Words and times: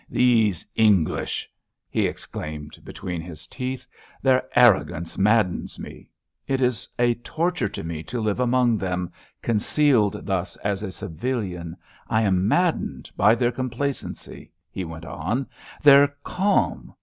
"These 0.09 0.65
English!" 0.73 1.47
he 1.87 2.07
exclaimed 2.07 2.79
between 2.83 3.21
his 3.21 3.45
teeth. 3.45 3.85
"Their 4.23 4.41
arrogance 4.57 5.15
maddens 5.15 5.77
me! 5.77 6.09
It 6.47 6.59
is 6.59 6.87
a 6.97 7.13
torture 7.13 7.67
to 7.67 7.83
me 7.83 8.01
to 8.05 8.19
live 8.19 8.39
among 8.39 8.79
them, 8.79 9.11
concealed 9.43 10.25
thus 10.25 10.55
as 10.63 10.81
a 10.81 10.91
civilian! 10.91 11.77
I 12.09 12.23
am 12.23 12.47
maddened 12.47 13.11
by 13.15 13.35
their 13.35 13.51
complacency!" 13.51 14.51
he 14.71 14.83
went 14.83 15.05
on, 15.05 15.45
"their 15.83 16.07
calm! 16.23 16.95